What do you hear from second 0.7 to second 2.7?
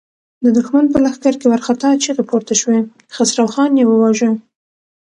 په لښکر کې وارخطا چيغې پورته